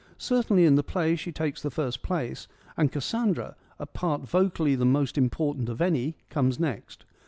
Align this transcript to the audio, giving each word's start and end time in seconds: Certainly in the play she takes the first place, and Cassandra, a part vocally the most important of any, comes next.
Certainly 0.17 0.65
in 0.65 0.73
the 0.73 0.83
play 0.83 1.15
she 1.15 1.31
takes 1.31 1.61
the 1.61 1.69
first 1.69 2.01
place, 2.01 2.47
and 2.75 2.91
Cassandra, 2.91 3.55
a 3.77 3.85
part 3.85 4.23
vocally 4.23 4.73
the 4.73 4.83
most 4.83 5.15
important 5.15 5.69
of 5.69 5.79
any, 5.79 6.15
comes 6.27 6.59
next. 6.59 7.05